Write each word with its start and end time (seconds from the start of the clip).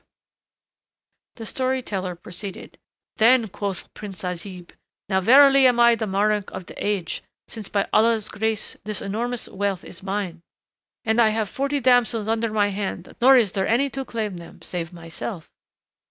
The 1.35 1.45
story 1.45 1.83
teller 1.83 2.15
proceeded, 2.15 2.79
"Then, 3.17 3.47
quoth 3.49 3.93
Prince 3.93 4.23
Azib, 4.23 4.71
now 5.09 5.21
verily 5.21 5.67
am 5.67 5.79
I 5.79 5.93
the 5.93 6.07
monarch 6.07 6.49
of 6.49 6.65
the 6.65 6.73
age, 6.83 7.21
since 7.47 7.69
by 7.69 7.87
Allah's 7.93 8.27
grace 8.27 8.75
this 8.83 8.99
enormous 8.99 9.47
wealth 9.47 9.83
is 9.83 10.01
mine; 10.01 10.41
and 11.05 11.21
I 11.21 11.29
have 11.29 11.49
forty 11.49 11.79
damsels 11.79 12.27
under 12.27 12.49
my 12.51 12.69
hand 12.69 13.15
nor 13.21 13.37
is 13.37 13.51
there 13.51 13.67
any 13.67 13.91
to 13.91 14.03
claim 14.03 14.37
them 14.37 14.63
save 14.63 14.91
myself." 14.91 15.51